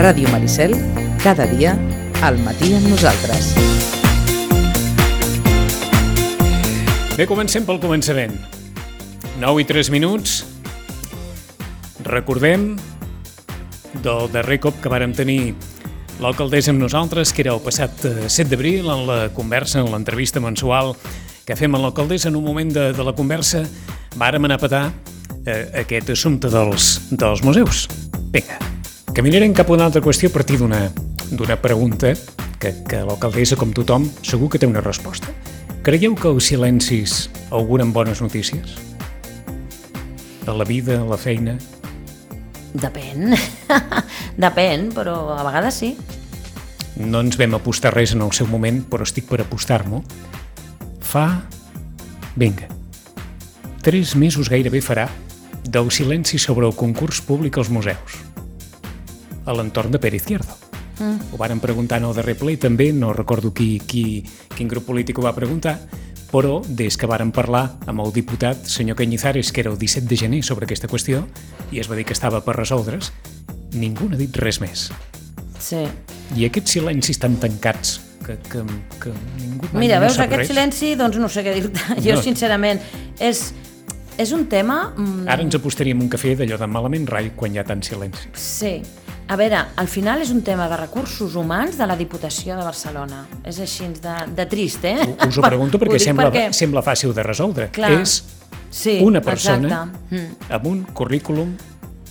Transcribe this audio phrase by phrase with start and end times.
[0.00, 0.72] Ràdio Maricel,
[1.20, 1.74] cada dia,
[2.24, 3.50] al matí amb nosaltres.
[7.18, 8.32] Bé, comencem pel començament.
[9.42, 10.38] 9 i 3 minuts.
[12.08, 12.70] Recordem
[14.00, 15.52] del darrer cop que vàrem tenir
[16.24, 20.40] l'alcaldessa amb nosaltres, que era el passat eh, 7 d'abril, en la conversa, en l'entrevista
[20.40, 20.94] mensual
[21.44, 23.66] que fem amb l'alcaldessa, en un moment de, de la conversa
[24.16, 24.84] vàrem anar a petar
[25.44, 27.84] eh, aquest assumpte dels, dels museus.
[28.32, 28.56] Vinga,
[29.14, 32.12] caminarem cap a una altra qüestió a partir d'una pregunta
[32.60, 35.32] que, que l'alcaldessa, com tothom, segur que té una resposta.
[35.82, 38.76] Creieu que els silencis auguren bones notícies?
[40.46, 41.56] A la vida, a la feina?
[42.74, 43.34] Depèn.
[44.44, 45.94] Depèn, però a vegades sí.
[47.00, 50.04] No ens vam apostar res en el seu moment, però estic per apostar-m'ho.
[51.00, 51.26] Fa...
[52.38, 52.68] Vinga.
[53.82, 55.08] Tres mesos gairebé farà
[55.64, 58.29] del silenci sobre el concurs públic als museus.
[59.50, 60.54] A l'entorn de Pere Izquierdo.
[61.00, 61.32] Mm.
[61.32, 64.22] Ho varen preguntar en el darrer ple també, no recordo qui, qui,
[64.54, 65.78] quin grup polític ho va preguntar,
[66.30, 70.16] però des que varen parlar amb el diputat senyor Cañizares, que era el 17 de
[70.20, 71.24] gener sobre aquesta qüestió,
[71.72, 73.10] i es va dir que estava per resoldre's,
[73.74, 74.90] ningú n'ha dit res més.
[75.58, 75.82] Sí.
[76.36, 78.62] I aquests silencis tan tancats que, que,
[79.02, 80.52] que ningú Mira, no veus, aquest res.
[80.52, 81.80] silenci, doncs no sé què dir-te.
[82.04, 82.22] Jo, No.
[82.22, 82.78] sincerament,
[83.18, 83.48] és,
[84.20, 84.92] és un tema...
[84.94, 88.28] mm, Ara ens apostaríem un cafè d'allò de malament rai quan hi ha tant silenci.
[88.36, 88.76] Sí.
[89.30, 93.20] A veure, al final és un tema de recursos humans de la Diputació de Barcelona.
[93.46, 94.96] És així de, de trist, eh?
[95.28, 97.68] Us ho pregunto perquè, dic sembla, perquè- sembla fàcil de resoldre.
[97.76, 97.92] Clar.
[98.00, 98.16] És
[98.74, 100.16] sí, una persona Exacte.
[100.16, 100.50] Mm.
[100.58, 101.54] amb un currículum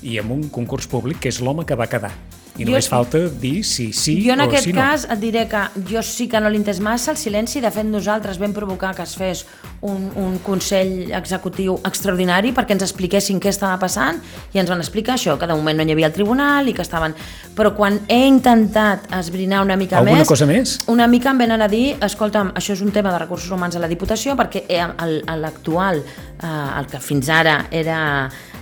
[0.08, 2.14] i amb un concurs públic que és l'home que va quedar.
[2.60, 4.82] I Jo- només falta dir si sí jo en o aquest si no.
[4.82, 7.86] cas et diré que jo sí que no l'he entès massa el silenci, de fet
[7.88, 9.46] nosaltres vam provocar que es fes
[9.82, 14.20] un, un Consell Executiu extraordinari perquè ens expliquessin què estava passant
[14.54, 16.82] i ens van explicar això, que de moment no hi havia el tribunal i que
[16.84, 17.16] estaven...
[17.60, 20.28] Però quan he intentat esbrinar una mica Alguna més...
[20.28, 20.78] cosa més?
[20.88, 23.80] Una mica em venen a dir, escolta'm, això és un tema de recursos humans a
[23.84, 24.86] la Diputació perquè eh,
[25.36, 26.00] l'actual,
[26.42, 28.00] eh, el que fins ara era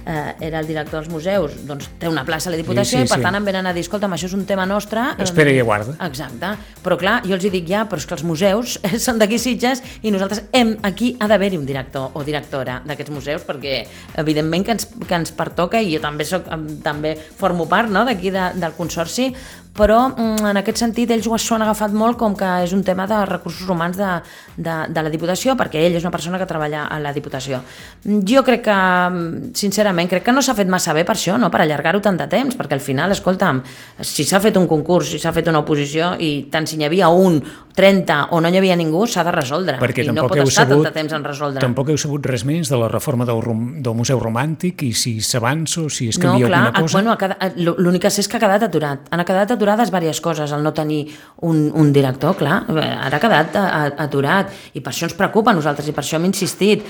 [0.08, 3.06] eh, era el director dels museus, doncs té una plaça a la Diputació Sí, sí,
[3.06, 3.26] i per sí.
[3.26, 5.04] tant em venen a dir, escolta'm, això és un tema nostre...
[5.18, 5.98] eh, Espera i aguarda.
[6.08, 6.54] Exacte.
[6.86, 9.84] Però clar, jo els hi dic ja, però és que els museus són d'aquí Sitges
[10.02, 13.82] i nosaltres hem, aquí ha d'haver-hi un director o directora d'aquests museus perquè
[14.24, 16.48] evidentment que ens, que ens pertoca i jo també soc,
[16.86, 19.34] també formo part no, d'aquí de, del consorci
[19.78, 23.06] però mm, en aquest sentit ells ho han agafat molt com que és un tema
[23.08, 24.10] de recursos humans de,
[24.58, 27.62] de, de la Diputació perquè ell és una persona que treballa a la Diputació.
[28.04, 31.52] Jo crec que, mm, sincerament, crec que no s'ha fet massa bé per això, no?
[31.54, 33.62] per allargar-ho tant de temps, perquè al final, escolta'm,
[34.02, 37.10] si s'ha fet un concurs, si s'ha fet una oposició i tant si n'hi havia
[37.14, 37.42] un,
[37.78, 39.78] 30 o no hi havia ningú, s'ha de resoldre.
[39.78, 41.62] Perquè I no pot estar sabut, tant de temps en resoldre.
[41.62, 45.20] tampoc heu sabut res més de la reforma del, rom, del Museu Romàntic i si
[45.22, 46.98] s'avança o si es No, canvia clar, alguna cosa.
[46.98, 49.06] bueno, ha quedat- l'únic que sé és que ha quedat aturat.
[49.12, 51.10] Han quedat aturades diverses coses, el no tenir
[51.44, 55.52] un, un director, clar, ara ha quedat a- a- aturat i per això ens preocupa
[55.52, 56.86] a nosaltres i per això hem insistit.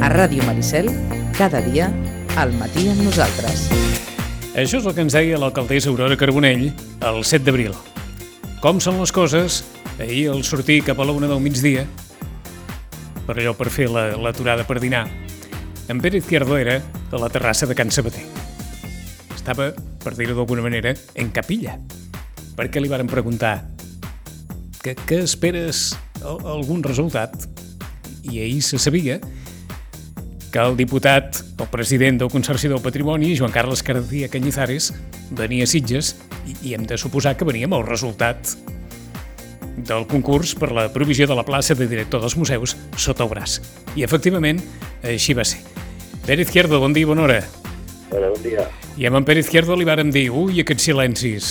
[0.00, 0.88] A Ràdio Maricel,
[1.38, 1.86] cada dia,
[2.36, 3.68] al matí amb nosaltres.
[4.58, 7.74] Això és el que ens deia l'alcaldessa Aurora Carbonell el 7 d'abril.
[8.60, 9.62] Com són les coses,
[10.00, 11.86] ahir al sortir cap a la una del migdia,
[13.26, 15.06] per allò per fer la- l'aturada per dinar,
[15.88, 18.24] en Pere Izquierdo era a la terrassa de Can Sabater.
[19.34, 19.70] Estava,
[20.04, 21.78] per dir-ho d'alguna manera, en capilla,
[22.56, 23.64] perquè li varen preguntar
[24.82, 27.34] que, què esperes al- algun resultat?
[28.22, 29.18] I ahir se sabia
[30.50, 34.92] que el diputat, el president del Consorci del Patrimoni, Joan Carles Cardia Cañizares,
[35.30, 38.56] venia a Sitges i, i hem de suposar que venia amb el resultat
[39.80, 43.60] del concurs per la provisió de la plaça de director dels museus sota el braç.
[43.96, 44.60] I, efectivament,
[45.06, 45.62] així va ser.
[46.26, 47.40] Pere Izquierdo, bon dia i bona hora.
[48.10, 48.66] Hola, bon dia.
[49.00, 51.46] I amb en Pere Izquierdo li vàrem dir, ui, aquests silencis.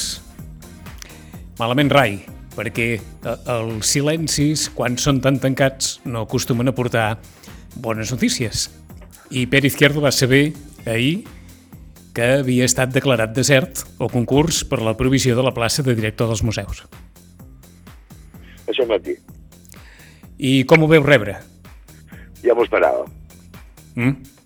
[1.60, 2.20] Malament rai,
[2.56, 7.10] perquè eh, els silencis, quan són tan tancats, no acostumen a portar
[7.82, 8.70] bones notícies.
[9.34, 10.54] I Pere Izquierdo va saber
[10.86, 11.26] ahir
[12.14, 16.30] que havia estat declarat desert el concurs per la provisió de la plaça de director
[16.30, 16.86] dels museus.
[18.70, 19.18] Això em va dir.
[20.38, 21.40] I com ho veu rebre?
[22.46, 23.08] Ja m'ho esperava.
[23.96, 24.39] Mm?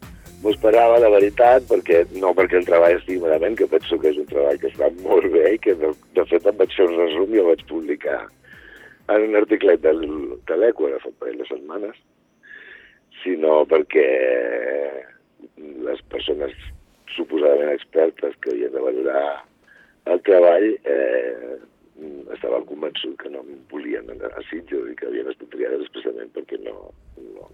[0.43, 4.17] M'ho esperava, la veritat, perquè no perquè el treball estigui malament, que penso que és
[4.19, 6.97] un treball que està molt bé i que, de, de fet, em vaig fer un
[6.99, 8.19] resum i el vaig publicar
[9.13, 10.03] en un articlet del,
[10.47, 11.97] de l'Eco ara fa un parell de setmanes,
[13.23, 14.07] sinó perquè
[15.87, 16.55] les persones
[17.15, 19.25] suposadament expertes que havien de valorar
[20.11, 21.55] el treball eh,
[22.35, 26.31] estaven convençuts que no em volien anar a Sitges i que havien estat triades expressament
[26.35, 26.89] perquè no,
[27.19, 27.51] no,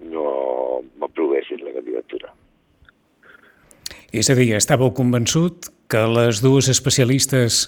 [0.00, 2.32] no m'aprovessin la candidatura.
[4.14, 7.66] És a dir, estàveu convençut que les dues especialistes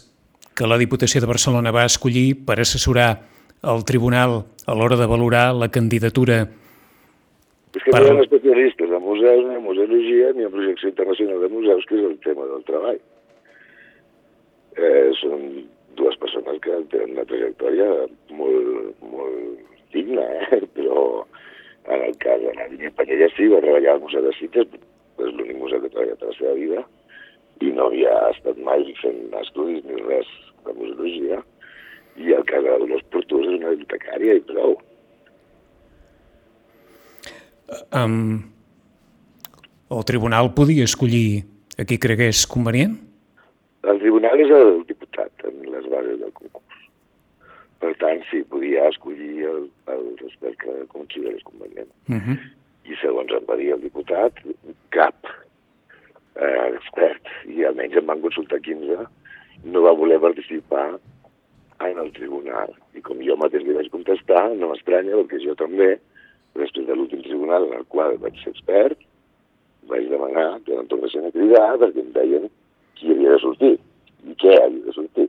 [0.57, 3.11] que la Diputació de Barcelona va escollir per assessorar
[3.67, 6.47] el tribunal a l'hora de valorar la candidatura
[7.77, 10.89] És que Per- no hi ha especialistes en museus, ni en museologia, ni en projecció
[10.89, 13.01] internacional de museus, que és el tema del treball.
[14.77, 15.43] Eh, són
[15.97, 17.87] dues persones que tenen una trajectòria
[18.37, 19.61] molt, molt
[19.93, 20.63] digna, eh?
[21.89, 24.73] En el cas de la Línia Panyella sí, va treballar al Museu de Cites,
[25.17, 26.83] és l'únic museu que ha treballat a la seva vida,
[27.65, 30.29] i no havia estat mai fent estudis ni res
[30.67, 31.41] de museologia,
[32.17, 34.77] i el cas de la Dolors Portús és una bibliotecària i prou.
[37.95, 38.53] Um,
[39.91, 41.45] el tribunal podia escollir
[41.79, 42.97] a qui cregués convenient?
[43.87, 46.87] El tribunal és el diputat en les bases del concurs.
[47.83, 49.67] Per tant, sí, podia escollir el,
[50.43, 51.89] el expert que considerés convenient.
[52.09, 52.39] Uh -huh.
[52.85, 54.33] I segons em va dir el diputat,
[54.91, 55.15] cap
[56.35, 59.07] eh, expert, i almenys em van consultar 15,
[59.65, 60.99] no va voler participar
[61.81, 62.75] en el tribunal.
[62.95, 65.99] I com jo mateix li vaig contestar, no m'estranya, perquè jo també,
[66.55, 68.99] després de l'últim tribunal en el qual vaig ser expert,
[69.89, 72.49] vaig demanar que no em tornessin a cridar perquè em deien
[72.95, 73.75] qui havia de sortir
[74.25, 75.29] i què havia de sortir.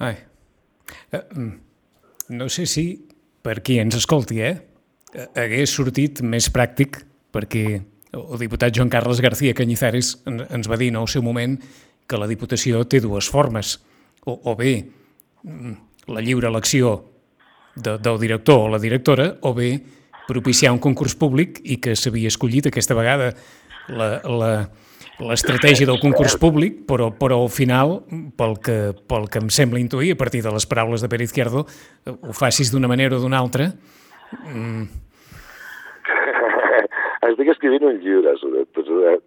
[0.00, 0.16] Ai.
[1.12, 1.69] Eh, mm,
[2.30, 2.84] no sé si
[3.42, 4.56] per qui ens escolti, eh?
[5.34, 7.00] hagués sortit més pràctic
[7.34, 7.64] perquè
[8.14, 11.56] el diputat Joan Carles García Cañizares en- ens va dir en el seu moment
[12.06, 13.76] que la Diputació té dues formes,
[14.26, 14.72] o, o bé
[15.42, 15.74] mm,
[16.10, 16.96] la lliure elecció
[17.76, 19.72] de, del director o la directora, o bé
[20.28, 23.32] propiciar un concurs públic i que s'havia escollit aquesta vegada
[23.88, 24.50] la, la,
[25.26, 28.00] l'estratègia del concurs públic, però, però al final,
[28.38, 28.78] pel que,
[29.10, 31.66] pel que em sembla intuir, a partir de les paraules de Pere Izquierdo,
[32.08, 33.70] ho facis d'una manera o d'una altra,
[37.30, 38.64] Estic escrivint un llibre sobre.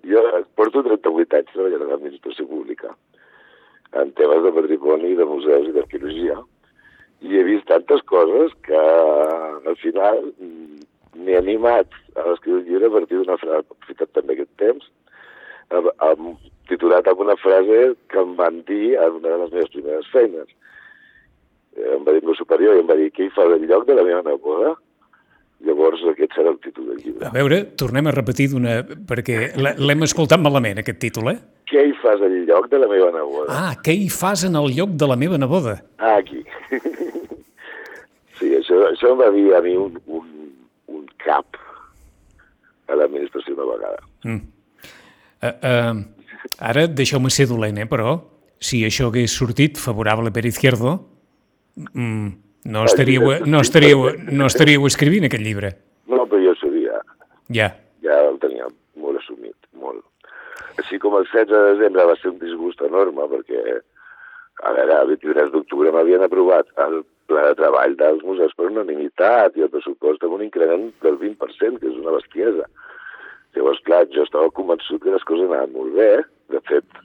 [0.10, 0.22] Jo
[0.58, 2.90] porto 38 anys treballant a l'administració pública
[4.00, 6.40] en temes de patrimoni, de museus i d'arqueologia
[7.24, 10.82] i he vist tantes coses que al final mm,
[11.24, 14.90] m'he animat a escriure un llibre a partir d'una frase, aprofitat també aquest temps,
[15.72, 16.38] amb,
[16.70, 20.48] titulat amb una frase que em van dir en una de les meves primeres feines.
[21.78, 23.64] Eh, Em va dir el meu superior i em va dir què hi fa del
[23.70, 24.76] lloc de la meva neboda?
[25.64, 27.26] Llavors aquest serà el títol del llibre.
[27.26, 28.82] a veure, tornem a repetir d'una...
[29.08, 31.38] perquè l'he- l'hem escoltat malament, aquest títol, eh?
[31.72, 33.48] Què hi fas al lloc de la meva neboda?
[33.48, 35.78] Ah, què hi fas en el lloc de la meva neboda?
[35.98, 36.44] Ah, aquí.
[38.40, 40.28] sí, això, això em va dir a mi un, un,
[40.92, 41.58] un cap
[42.92, 44.04] a l'administració una vegada.
[45.44, 48.16] Uh, uh, ara, deixeu-me ser dolent, eh, però
[48.64, 50.96] si això hagués sortit favorable per Izquierdo,
[51.76, 52.28] mm,
[52.72, 55.74] no, estaríeu, no, estaríeu, no estaríeu escrivint aquest llibre.
[56.08, 57.02] No, però jo sabia,
[57.52, 57.74] Ja.
[58.02, 60.04] ja el tenia molt assumit, molt.
[60.80, 63.82] Així com el 16 de desembre va ser un disgust enorme, perquè
[64.64, 69.58] a veure, el 23 d'octubre m'havien aprovat el pla de treball dels museus per unanimitat
[69.58, 72.68] i el pressupost amb un increment del 20%, que és una bestiesa.
[73.54, 76.12] Llavors, clar, jo estava convençut que les coses anaven molt bé.
[76.54, 77.02] De fet,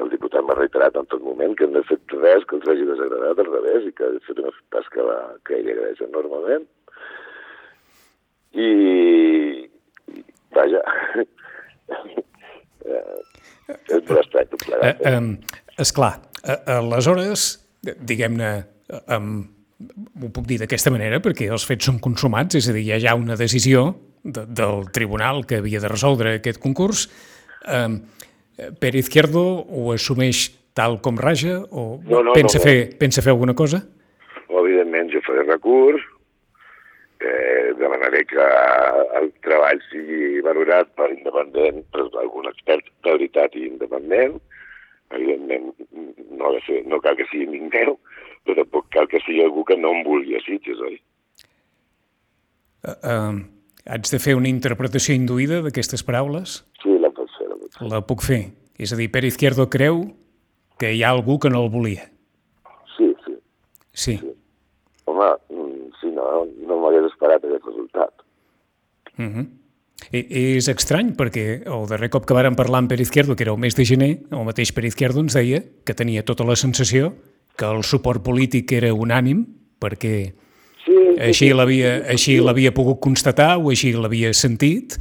[0.00, 2.86] el diputat m'ha reiterat en tot moment que no he fet res que els hagi
[2.88, 5.04] desagradat, al revés, i que he fet una tasca
[5.48, 6.64] que ell agraeix enormement.
[8.52, 8.68] I,
[10.12, 10.24] i
[10.56, 10.82] vaja,
[12.88, 13.18] eh,
[13.68, 15.00] és molt estrany tot plegat.
[15.00, 15.16] eh?
[15.16, 15.34] um,
[15.80, 17.50] esclar, uh, aleshores,
[17.82, 18.52] diguem-ne,
[19.12, 19.34] um,
[20.22, 23.00] ho puc dir d'aquesta manera perquè els fets són consumats, és a dir, hi ha
[23.08, 23.90] ja una decisió
[24.22, 27.08] de, del tribunal que havia de resoldre aquest concurs.
[27.66, 28.00] Um,
[28.80, 32.70] Pere Izquierdo ho assumeix tal com raja o No, no, pensa, no, no.
[32.70, 33.82] Fer, pensa fer alguna cosa?
[34.48, 36.02] Evidentment, jo faré recurs,
[37.20, 38.46] eh, demanaré que
[39.20, 44.38] el treball sigui valorat per independent, per algun expert de veritat i independent.
[45.12, 45.72] Evidentment,
[46.30, 47.96] no, ha de ser, no cal que sigui amic meu,
[48.44, 50.96] però tampoc cal que sigui algú que no em vulgui a Sitges, oi?
[52.82, 53.34] Uh, uh,
[53.86, 56.60] haig de fer una interpretació induïda d'aquestes paraules?
[56.82, 57.88] Sí, la pots fer, la pots fer.
[57.90, 58.42] La puc fer.
[58.78, 60.04] És a dir, Pere Izquierdo creu
[60.78, 62.08] que hi ha algú que no el volia.
[62.96, 63.34] Sí, sí.
[63.92, 64.14] Sí.
[65.04, 66.28] Home, mm, sí, no,
[66.68, 68.24] no m'hagués esperat aquest resultat.
[69.18, 69.46] Uh -huh.
[70.10, 73.52] I, és estrany perquè el darrer cop que vàrem parlar amb Pere Izquierdo, que era
[73.52, 77.14] el mes de gener, el mateix Pere Izquierdo ens deia que tenia tota la sensació
[77.56, 79.46] que el suport polític era unànim
[79.78, 80.42] perquè Sí, sí,
[81.20, 84.98] així l'havia pogut constatar o així l'havia sentit.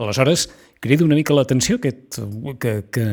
[0.00, 0.48] Aleshores,
[0.80, 2.20] crida una mica l'atenció aquest,
[2.62, 3.06] que, que,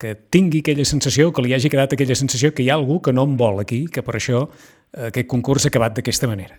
[0.00, 3.12] que tingui aquella sensació, que li hagi quedat aquella sensació que hi ha algú que
[3.12, 6.58] no em vol aquí, que per això eh, aquest concurs ha acabat d'aquesta manera.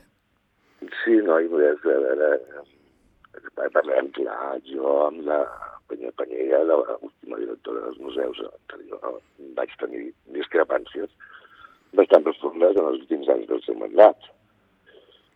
[1.04, 2.32] Sí, no, i a veure,
[3.74, 5.42] parlem, clar, jo amb la
[5.90, 9.20] Penya Panyella, l'última directora dels museus anterior,
[9.58, 11.12] vaig tenir discrepàncies
[11.98, 14.30] bastant profundes en els últims anys del seu mandat.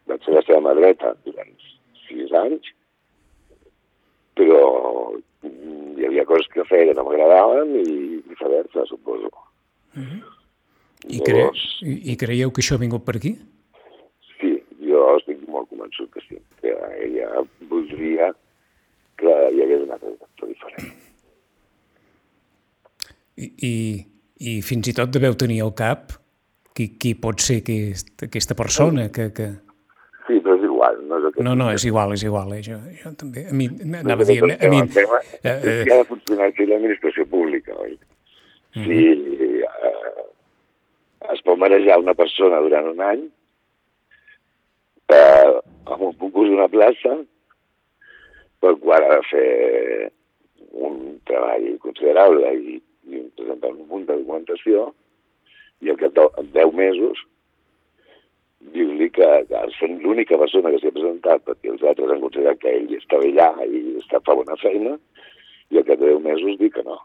[0.07, 1.53] Vaig ser la seva mà dreta durant
[2.05, 2.71] sis anys,
[4.37, 4.63] però
[5.43, 9.31] mm, hi havia coses que feia que no m'agradaven i viceversa, suposo.
[11.07, 11.47] I, cre
[11.81, 13.33] i, I creieu que això ha vingut per aquí?
[14.37, 14.53] Sí,
[14.85, 16.73] jo estic molt convençut que sí, que
[17.05, 18.31] ella voldria
[19.17, 20.93] que hi hagués una cosa diferent.
[23.37, 23.73] I, i,
[24.49, 26.13] I fins i tot deveu tenir al cap
[26.77, 29.31] qui, qui pot ser aquest, aquesta persona que...
[29.33, 29.53] que...
[30.91, 31.07] Igual.
[31.07, 32.53] No, és el que No, no, és igual, és igual.
[32.53, 32.61] Eh?
[32.63, 33.45] Jo, jo també.
[33.49, 33.67] A mi,
[33.99, 34.39] anava a dir...
[34.43, 37.97] A mi, El tema eh, eh, ha de funcionar aquí l'administració pública, oi?
[38.77, 38.99] Si
[39.63, 40.25] eh,
[41.33, 43.23] es pot marejar una persona durant un any
[45.13, 45.55] eh,
[45.87, 47.15] amb un concurs d'una plaça
[48.61, 50.11] pel qual ha de fer
[50.77, 52.77] un treball considerable i,
[53.09, 54.91] i presentar un munt de documentació
[55.81, 57.25] i al cap de 10 mesos
[58.73, 62.59] dir-li que, que sent l'única persona que s'hi ha presentat perquè els altres han considerat
[62.61, 64.95] que ell està bé allà i està fa bona feina
[65.71, 66.97] i al cap de 10 mesos dir que no.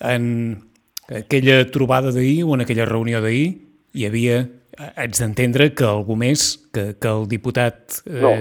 [0.00, 0.24] en
[1.08, 3.48] aquella trobada d'ahir o en aquella reunió d'ahir
[3.96, 4.40] hi havia,
[4.96, 8.00] haig d'entendre que algú més, que, que el diputat...
[8.06, 8.32] Eh, No.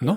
[0.00, 0.14] no?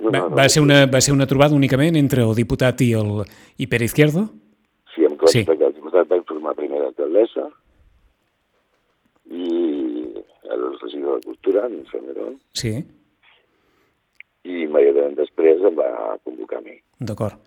[0.00, 0.36] no, Va, no, no.
[0.36, 3.20] va, ser una, va ser una trobada únicament entre el diputat i el
[3.58, 4.24] i Pere Izquierdo?
[4.94, 5.44] Sí, em consta Sí.
[5.46, 7.44] que el diputat va informar primer l'alcaldessa
[9.30, 9.44] i
[10.54, 12.74] el regidor de Cultura, en Salmerón, Sí,
[14.44, 16.76] i immediatament després em va convocar a mi.
[17.00, 17.38] d'acord.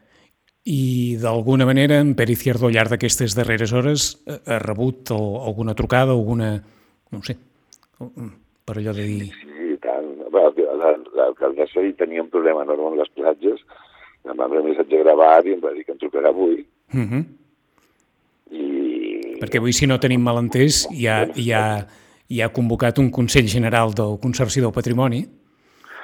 [0.65, 6.11] I d'alguna manera en Pere Izquierdo al llarg d'aquestes darreres hores ha, rebut alguna trucada,
[6.15, 6.63] alguna...
[7.11, 7.35] no sé,
[8.65, 9.27] per allò de dir...
[9.29, 10.07] Sí, i tant.
[10.33, 10.47] Va,
[10.81, 13.61] la- L'alcaldessa hi tenia un problema enorme amb les platges,
[14.25, 16.65] em va enviar un missatge gravat i em va dir que em trucarà avui.
[16.93, 17.23] Uh -huh.
[18.51, 18.65] I...
[19.41, 21.85] Perquè avui, si no tenim mal entès, hi ha, hi ha,
[22.27, 25.25] hi ha convocat un Consell General del Consorci del Patrimoni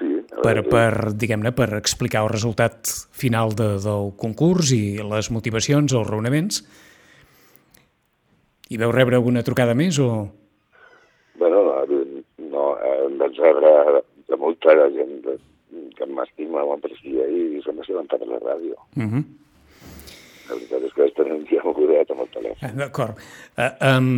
[0.01, 4.97] Sí, a per, veure, per diguem-ne, per explicar el resultat final de, del concurs i
[5.05, 6.61] les motivacions, els raonaments.
[8.71, 10.09] I veu rebre alguna trucada més o...
[11.41, 11.61] Bueno,
[12.49, 15.37] no, eh, em vaig rebre de molta gent de,
[15.97, 18.77] que m'estima m'aprecia i se'm va assabentar per la ràdio.
[18.95, 19.23] Uh -huh.
[20.49, 22.69] La veritat és que vaig tenir un dia mogudet amb el telèfon.
[22.69, 23.15] Ah, D'acord.
[23.57, 24.09] Uh, um,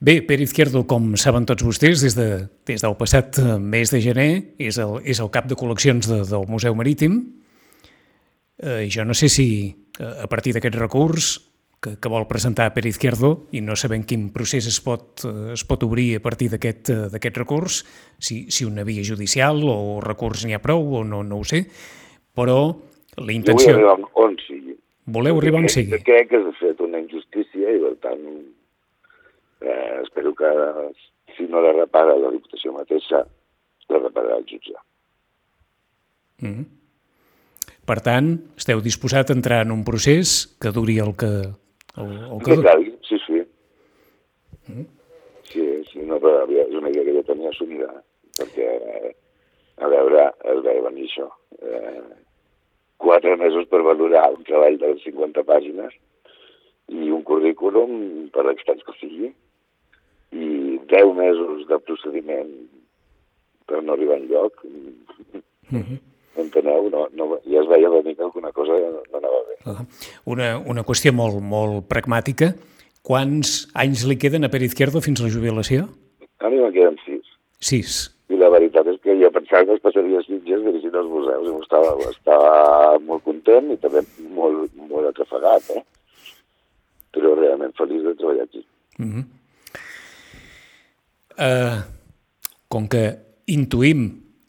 [0.00, 4.00] bé, Pere Izquierdo, com saben tots vostès, des, de, des del passat eh, mes de
[4.04, 7.20] gener és el, és el cap de col·leccions de, del Museu Marítim.
[8.56, 9.48] Uh, jo no sé si
[10.00, 11.34] uh, a partir d'aquest recurs
[11.84, 15.66] que, que vol presentar Pere Izquierdo i no sabem quin procés es pot, uh, es
[15.68, 17.82] pot obrir a partir d'aquest recurs,
[18.16, 21.66] si, si una via judicial o recurs n'hi ha prou o no, no ho sé,
[22.36, 22.58] però
[23.16, 23.74] la Jo vull intenció...
[23.76, 24.76] arribar on sigui.
[25.06, 26.00] Voleu arribar on sigui?
[26.04, 28.24] Crec que s'ha fet una injustícia i, per tant,
[29.66, 30.50] eh, espero que
[31.36, 33.24] si no la repara la Diputació mateixa,
[33.92, 34.74] la repararà el jutge.
[37.86, 41.32] Per tant, esteu disposat a entrar en un procés que duri el que...
[41.96, 42.66] El, el que Que duri.
[42.66, 43.42] calgui, sí, sí.
[45.52, 47.86] Sí, sí, no, però és una idea que jo tenia assumida,
[48.36, 49.12] perquè, eh,
[49.78, 51.28] a veure, es veia venir això.
[51.62, 52.02] Eh,
[52.98, 55.94] quatre mesos per valorar un treball de 50 pàgines
[56.90, 59.30] i un currículum, per extens que sigui,
[60.90, 62.50] 10 mesos de procediment
[63.66, 64.64] per no arribar enlloc.
[66.36, 66.90] Enteneu?
[66.92, 69.56] No, no, ja es veia venir que alguna cosa no, anava bé.
[69.66, 69.84] Ah,
[70.28, 72.52] Una, una qüestió molt, molt pragmàtica.
[73.06, 75.86] Quants anys li queden a Pere Izquierdo fins a la jubilació?
[76.42, 77.32] A mi me'n queden sis.
[77.62, 77.96] Sis.
[78.28, 81.54] I la veritat és que jo pensava que es passaria Sitges dirigint els museus i
[81.62, 84.02] estava, estava molt content i també
[84.34, 85.84] molt, molt atrafegat, eh?
[87.14, 88.64] Però realment feliç de treballar aquí.
[91.36, 91.82] Uh,
[92.72, 93.02] com que
[93.52, 94.06] intuïm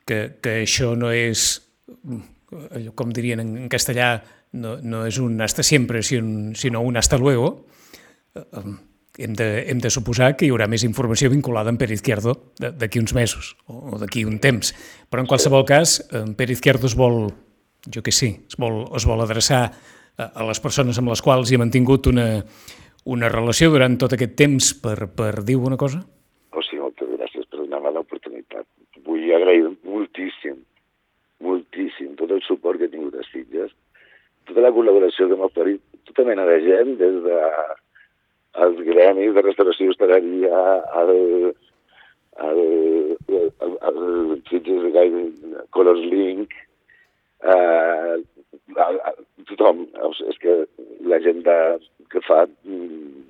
[0.07, 1.59] que, que això no és,
[2.71, 4.21] allò com dirien en, castellà,
[4.55, 7.67] no, no és un hasta siempre, sin- sinó un hasta luego,
[8.33, 8.77] eh, um,
[9.17, 13.01] hem de, hem de suposar que hi haurà més informació vinculada amb Pere Izquierdo d'aquí
[13.01, 14.71] uns mesos o, d'aquí un temps.
[15.09, 17.25] Però en qualsevol cas, en Pere Izquierdo es vol,
[17.89, 21.57] jo que sí, es vol, es vol adreçar a, les persones amb les quals hi
[21.57, 22.29] ha mantingut una,
[23.05, 25.99] una relació durant tot aquest temps per, per dir una cosa?
[26.53, 28.65] O sigui, moltes gràcies per donar-me l'oportunitat.
[29.05, 30.61] Vull agrair moltíssim,
[31.41, 33.73] moltíssim tot el suport que he tingut a Sitges,
[34.47, 37.41] tota la col·laboració que m'ha oferit tota mena de gent, des de
[38.65, 40.61] els gremis de restauració i hostaleria,
[41.01, 41.11] al,
[42.47, 42.61] al,
[43.65, 43.99] al, al
[44.49, 46.55] Sitges Guide Colors Link,
[47.43, 48.15] eh,
[48.77, 49.13] a, a,
[49.51, 49.85] tothom,
[50.31, 50.57] és que
[51.11, 51.57] la gent de,
[52.11, 53.25] que fa mm,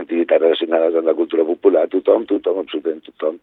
[0.00, 3.38] activitats relacionades amb la cultura popular, tothom, tothom, absolutament tothom,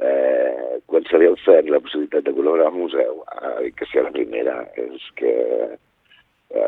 [0.00, 4.06] eh, quan se li ha ofert la possibilitat de col·laborar al museu, eh, que sigui
[4.06, 5.34] la primera, és que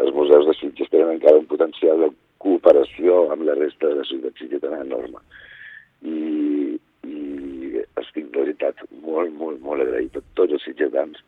[0.01, 2.11] els museus de Sitges tenen encara un potencial de
[2.41, 5.21] cooperació amb la resta de la societat sitgetana enorme.
[6.03, 6.77] I,
[7.09, 11.21] i estic, de veritat, molt, molt, molt agraït a tots els sitgetans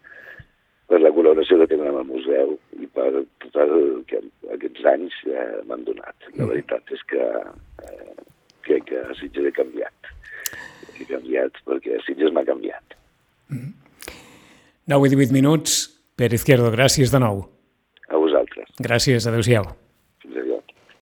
[0.89, 3.11] per la col·laboració que tenen amb el museu i per
[3.45, 4.21] tot el que
[4.57, 6.29] aquests anys eh, m'han donat.
[6.37, 8.17] La veritat és que eh,
[8.67, 10.13] crec que Sitges he canviat.
[11.03, 12.95] He canviat perquè Sitges m'ha canviat.
[13.53, 15.81] 9 i 18 minuts.
[16.17, 17.47] Per Izquierdo, gràcies de nou.
[18.13, 18.69] A vosaltres.
[18.85, 19.71] Gràcies, adeu-siau.